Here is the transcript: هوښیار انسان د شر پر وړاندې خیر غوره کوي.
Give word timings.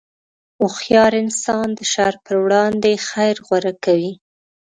هوښیار 0.59 1.13
انسان 1.23 1.67
د 1.77 1.79
شر 1.91 2.13
پر 2.25 2.35
وړاندې 2.43 2.91
خیر 3.09 3.35
غوره 3.47 3.73
کوي. 3.85 4.13